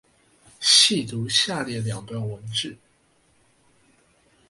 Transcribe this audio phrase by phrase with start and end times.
[0.59, 2.75] 細讀下列兩段文字